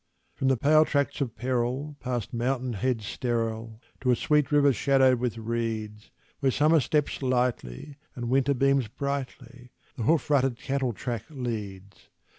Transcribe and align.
From 0.33 0.47
the 0.47 0.57
pale 0.57 0.83
tracts 0.83 1.21
of 1.21 1.35
peril, 1.35 1.95
past 1.99 2.33
mountain 2.33 2.73
heads 2.73 3.05
sterile, 3.05 3.79
To 3.99 4.09
a 4.09 4.15
sweet 4.15 4.51
river 4.51 4.73
shadowed 4.73 5.19
with 5.19 5.37
reeds, 5.37 6.09
Where 6.39 6.51
Summer 6.51 6.79
steps 6.79 7.21
lightly, 7.21 7.97
and 8.15 8.27
Winter 8.27 8.55
beams 8.55 8.87
brightly, 8.87 9.73
The 9.97 10.03
hoof 10.05 10.31
rutted 10.31 10.57
cattle 10.57 10.93
track 10.93 11.25
leads. 11.29 12.09